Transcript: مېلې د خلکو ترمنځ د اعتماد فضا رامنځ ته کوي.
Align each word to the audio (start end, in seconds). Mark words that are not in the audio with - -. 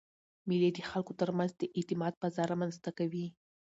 مېلې 0.47 0.69
د 0.73 0.79
خلکو 0.91 1.11
ترمنځ 1.19 1.51
د 1.57 1.63
اعتماد 1.77 2.13
فضا 2.21 2.43
رامنځ 2.51 2.75
ته 2.83 2.89
کوي. 2.97 3.27